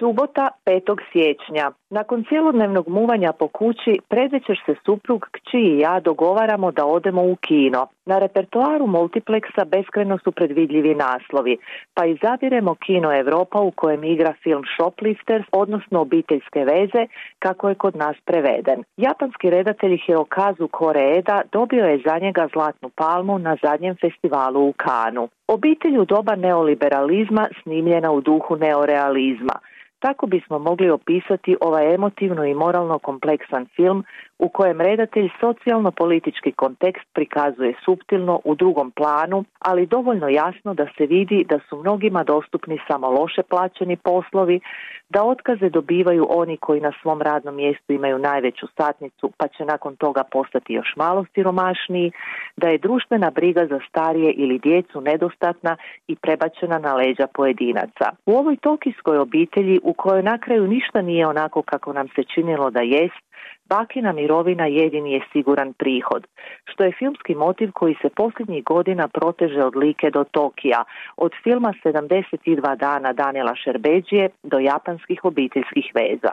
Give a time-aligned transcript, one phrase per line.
[0.00, 0.96] Subota 5.
[1.12, 1.70] siječnja.
[1.90, 7.36] Nakon cjelodnevnog muvanja po kući, predvečer se suprug, kći i ja dogovaramo da odemo u
[7.36, 7.86] kino.
[8.06, 11.56] Na repertoaru multipleksa beskreno su predvidljivi naslovi,
[11.94, 17.06] pa izabiremo kino Europa u kojem igra film Shoplifters, odnosno obiteljske veze,
[17.38, 18.84] kako je kod nas preveden.
[18.96, 25.28] Japanski redatelj Hirokazu Koreeda dobio je za njega zlatnu palmu na zadnjem festivalu u Kanu.
[25.48, 29.58] Obitelj u doba neoliberalizma snimljena u duhu neorealizma.
[29.98, 34.04] Tako bismo mogli opisati ovaj emotivno i moralno kompleksan film
[34.38, 41.06] u kojem redatelj socijalno-politički kontekst prikazuje suptilno u drugom planu, ali dovoljno jasno da se
[41.06, 44.60] vidi da su mnogima dostupni samo loše plaćeni poslovi,
[45.08, 49.96] da otkaze dobivaju oni koji na svom radnom mjestu imaju najveću satnicu pa će nakon
[49.96, 52.12] toga postati još malo siromašniji,
[52.56, 55.76] da je društvena briga za starije ili djecu nedostatna
[56.08, 58.06] i prebačena na leđa pojedinaca.
[58.26, 62.70] U ovoj tokijskoj obitelji u kojoj na kraju ništa nije onako kako nam se činilo
[62.70, 63.22] da jest,
[63.68, 66.26] bakina mirovina jedini je siguran prihod,
[66.64, 70.84] što je filmski motiv koji se posljednjih godina proteže od Like do Tokija,
[71.16, 76.32] od filma 72 dana Daniela Šerbeđije do japanskih obiteljskih veza.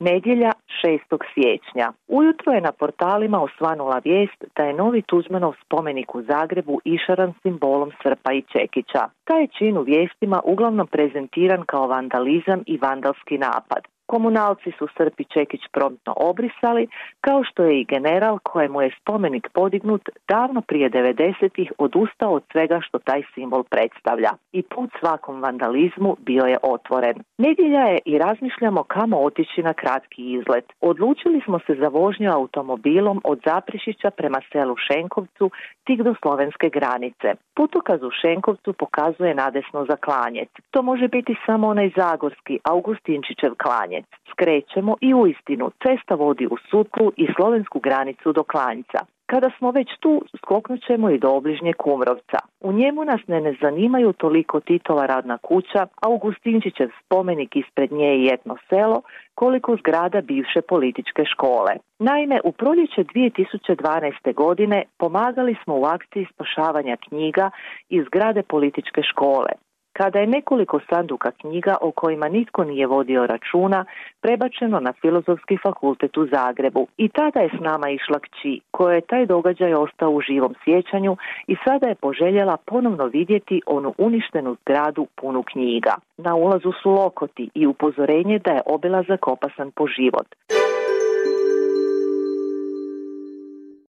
[0.00, 0.52] Nedjelja
[0.84, 0.98] 6.
[1.34, 1.92] siječnja.
[2.08, 7.90] Ujutro je na portalima osvanula vijest da je novi Tuđmanov spomenik u Zagrebu išaran simbolom
[8.02, 9.02] Srpa i Čekića.
[9.24, 13.82] Taj je čin u vijestima uglavnom prezentiran kao vandalizam i vandalski napad.
[14.12, 16.88] Komunalci su Srpi Čekić promptno obrisali,
[17.20, 22.80] kao što je i general kojemu je spomenik podignut davno prije 90-ih odustao od svega
[22.86, 24.30] što taj simbol predstavlja.
[24.52, 27.16] I put svakom vandalizmu bio je otvoren.
[27.38, 30.66] Nedjelja je i razmišljamo kamo otići na kratki izlet.
[30.80, 35.50] Odlučili smo se za vožnju automobilom od Zaprišića prema selu Šenkovcu
[35.86, 37.28] tik do slovenske granice.
[37.56, 40.50] Putokaz u Šenkovcu pokazuje nadesno za klanjec.
[40.70, 43.97] To može biti samo onaj zagorski Augustinčićev klanjec.
[44.32, 49.00] Skrećemo i u istinu cesta vodi u Sutlu i slovensku granicu do Klanjca.
[49.32, 52.38] Kada smo već tu, skoknut ćemo i do obližnje Kumrovca.
[52.60, 58.28] U njemu nas ne, ne zanimaju toliko Titova radna kuća, Augustinčićev spomenik ispred nje i
[58.34, 59.02] etno selo,
[59.34, 61.72] koliko zgrada bivše političke škole.
[61.98, 64.34] Naime, u proljeće 2012.
[64.34, 67.50] godine pomagali smo u akciji spašavanja knjiga
[67.88, 69.50] iz zgrade političke škole
[69.98, 73.84] kada je nekoliko sanduka knjiga o kojima nitko nije vodio računa
[74.20, 76.86] prebačeno na Filozofski fakultet u Zagrebu.
[76.96, 81.16] I tada je s nama išla kći, koja je taj događaj ostao u živom sjećanju
[81.46, 85.94] i sada je poželjela ponovno vidjeti onu uništenu zgradu punu knjiga.
[86.16, 90.26] Na ulazu su lokoti i upozorenje da je obilazak opasan po život.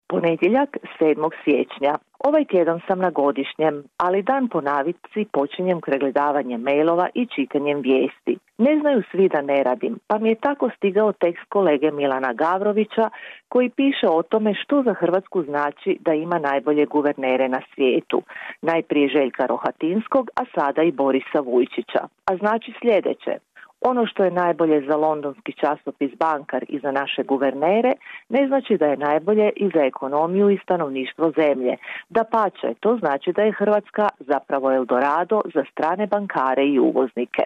[0.08, 1.30] Ponedjeljak 7.
[1.44, 1.94] siječnja.
[2.19, 8.38] Ovaj tjedan sam na godišnjem, ali dan po navici počinjem pregledavanjem mailova i čitanjem vijesti.
[8.58, 13.10] Ne znaju svi da ne radim, pa mi je tako stigao tekst kolege Milana Gavrovića
[13.48, 18.22] koji piše o tome što za Hrvatsku znači da ima najbolje guvernere na svijetu.
[18.62, 22.02] Najprije Željka Rohatinskog, a sada i Borisa Vujčića.
[22.30, 23.47] A znači sljedeće.
[23.81, 27.93] Ono što je najbolje za londonski časopis Bankar i za naše guvernere
[28.28, 31.77] ne znači da je najbolje i za ekonomiju i stanovništvo zemlje.
[32.09, 37.43] Da pače, to znači da je Hrvatska zapravo Eldorado za strane bankare i uvoznike.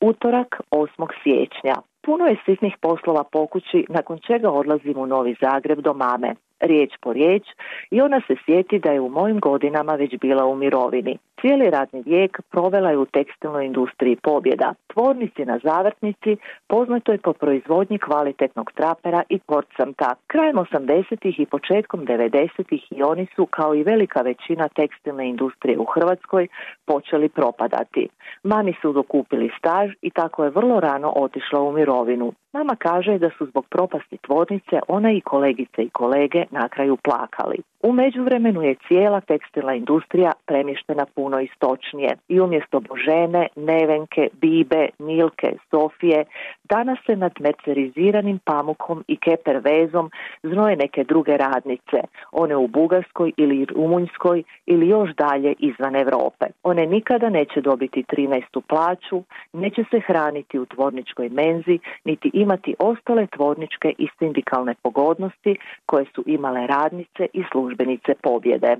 [0.00, 1.06] Utorak 8.
[1.22, 1.74] siječnja.
[2.06, 7.12] Puno je sitnih poslova pokući nakon čega odlazim u Novi Zagreb do mame riječ po
[7.12, 7.42] riječ
[7.90, 11.18] i ona se sjeti da je u mojim godinama već bila u mirovini.
[11.42, 16.36] Cijeli radni vijek provela je u tekstilnoj industriji pobjeda, tvornici na zavrtnici,
[16.66, 20.14] poznatoj po proizvodnji kvalitetnog trapera i porcamta.
[20.26, 21.42] Krajem 80.
[21.42, 22.80] i početkom 90.
[22.90, 26.48] i oni su, kao i velika većina tekstilne industrije u Hrvatskoj,
[26.84, 28.08] počeli propadati.
[28.42, 32.32] Mani su dokupili staž i tako je vrlo rano otišla u mirovinu.
[32.52, 37.58] Mama kaže da su zbog propasti tvornice ona i kolegice i kolege na kraju plakali.
[37.82, 45.52] U međuvremenu je cijela tekstilna industrija premještena puno istočnije i umjesto Božene, Nevenke, Bibe, Nilke,
[45.70, 46.24] Sofije,
[46.64, 50.10] danas se nad merceriziranim pamukom i keper vezom
[50.42, 51.98] znoje neke druge radnice,
[52.32, 56.46] one u Bugarskoj ili Rumunjskoj ili još dalje izvan Europe.
[56.62, 58.60] One nikada neće dobiti 13.
[58.68, 65.56] plaću, neće se hraniti u tvorničkoj menzi, niti imati ostale tvorničke i sindikalne pogodnosti
[65.86, 68.76] koje su imale radnice i službenice pobjede.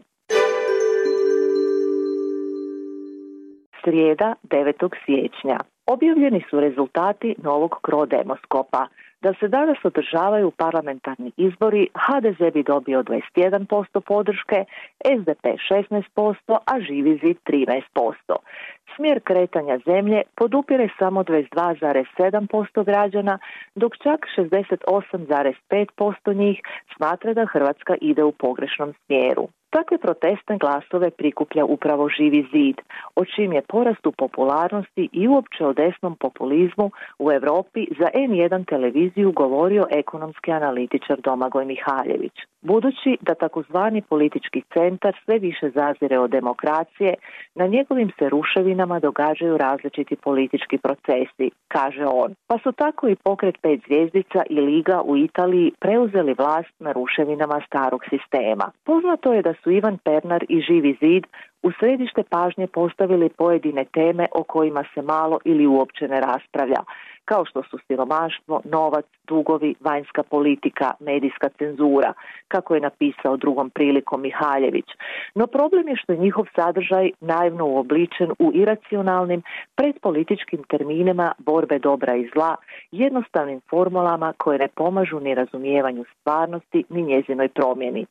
[3.85, 4.95] Srijeda 9.
[5.05, 5.59] siječnja.
[5.87, 8.87] Objavljeni su rezultati novog krodemoskopa.
[9.21, 14.65] Da se danas održavaju parlamentarni izbori, HDZ bi dobio 21% podrške,
[15.19, 18.37] SDP 16%, a Živi zid 13%.
[18.97, 23.39] Smjer kretanja zemlje podupire samo 22,7% građana,
[23.75, 26.61] dok čak 68,5% njih
[26.97, 29.49] smatra da Hrvatska ide u pogrešnom smjeru.
[29.77, 32.77] Takve protestne glasove prikuplja upravo živi zid,
[33.17, 38.69] o čim je porast u popularnosti i uopće o desnom populizmu u Europi za N1
[38.69, 42.33] televiziju govorio ekonomski analitičar Domagoj Mihaljević.
[42.63, 47.15] Budući da takozvani politički centar sve više zazire od demokracije,
[47.55, 52.35] na njegovim se ruševinama događaju različiti politički procesi, kaže on.
[52.47, 57.61] Pa su tako i pokret pet zvijezdica i Liga u Italiji preuzeli vlast na ruševinama
[57.67, 58.71] starog sistema.
[58.85, 61.25] Poznato je da su Ivan Pernar i Živi zid
[61.63, 66.83] u središte pažnje postavili pojedine teme o kojima se malo ili uopće ne raspravlja,
[67.33, 72.13] kao što su siromaštvo, novac, dugovi, vanjska politika, medijska cenzura,
[72.49, 74.85] kako je napisao drugom prilikom Mihaljević.
[75.35, 79.43] No problem je što je njihov sadržaj naivno uobličen u iracionalnim
[79.75, 82.57] predpolitičkim terminima borbe dobra i zla,
[82.91, 88.07] jednostavnim formulama koje ne pomažu ni razumijevanju stvarnosti ni njezinoj promjeni.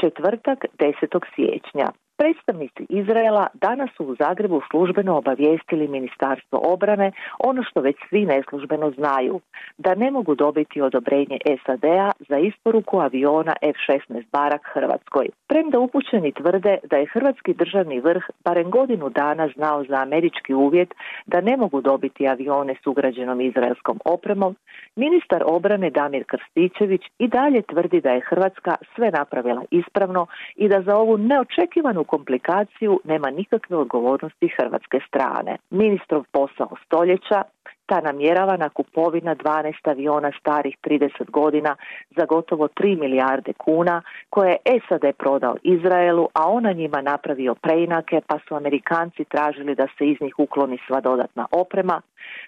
[0.00, 1.20] četvrtak 10.
[1.34, 2.05] siječnja.
[2.18, 8.90] Predstavnici Izraela danas su u Zagrebu službeno obavijestili Ministarstvo obrane ono što već svi neslužbeno
[8.90, 9.40] znaju,
[9.78, 15.28] da ne mogu dobiti odobrenje SAD-a za isporuku aviona F-16 Barak Hrvatskoj.
[15.48, 20.94] Premda upućeni tvrde da je hrvatski državni vrh barem godinu dana znao za američki uvjet
[21.26, 24.56] da ne mogu dobiti avione s ugrađenom izraelskom opremom,
[24.96, 30.26] ministar obrane Damir Krstičević i dalje tvrdi da je Hrvatska sve napravila ispravno
[30.56, 35.56] i da za ovu neočekivanu komplikaciju nema nikakve odgovornosti hrvatske strane.
[35.70, 37.42] Ministrov posao stoljeća
[37.86, 41.76] ta namjeravana kupovina 12 aviona starih 30 godina
[42.16, 48.20] za gotovo 3 milijarde kuna koje je SAD prodao Izraelu, a ona njima napravio preinake
[48.26, 52.00] pa su Amerikanci tražili da se iz njih ukloni sva dodatna oprema,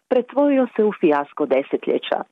[0.08, 2.22] pretvorio se u fijasko desetljeća.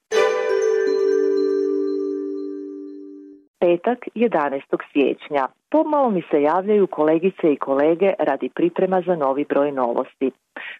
[3.60, 4.60] Petak 11.
[4.92, 5.46] siječnja.
[5.70, 10.30] Pomalo mi se javljaju kolegice i kolege radi priprema za novi broj novosti.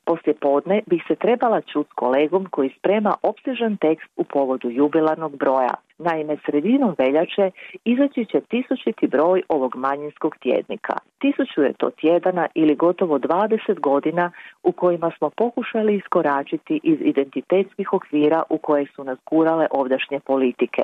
[0.07, 5.37] Poslije podne bih se trebala čuti s kolegom koji sprema opsežan tekst u povodu jubilarnog
[5.37, 5.75] broja.
[5.99, 7.51] Naime, sredinom veljače
[7.85, 10.95] izaći će tisućiti broj ovog manjinskog tjednika.
[11.19, 14.31] Tisuću je to tjedana ili gotovo 20 godina
[14.63, 20.83] u kojima smo pokušali iskoračiti iz identitetskih okvira u koje su nas gurale ovdašnje politike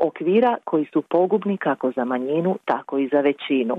[0.00, 3.76] okvira koji su pogubni kako za manjinu, tako i za većinu.